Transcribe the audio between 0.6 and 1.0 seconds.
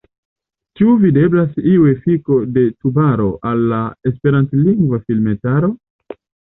Ĉu